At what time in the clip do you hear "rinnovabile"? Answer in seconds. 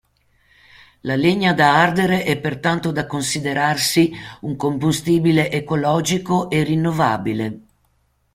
6.63-7.59